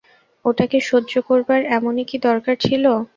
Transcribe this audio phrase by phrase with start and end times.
[0.45, 2.83] ওটাকে সহ্য করবার এমনই কী দরকার ছিল?